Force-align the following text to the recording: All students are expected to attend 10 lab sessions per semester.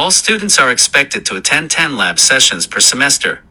All 0.00 0.10
students 0.10 0.58
are 0.58 0.70
expected 0.70 1.26
to 1.26 1.36
attend 1.36 1.70
10 1.70 1.94
lab 1.94 2.18
sessions 2.18 2.66
per 2.66 2.80
semester. 2.80 3.42